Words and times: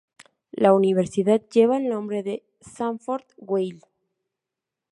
La 0.51 0.73
Universidad 0.73 1.43
lleva 1.51 1.77
el 1.77 1.87
nombre 1.87 2.23
de 2.23 2.43
Sanford 2.59 3.25
Weill. 3.37 3.83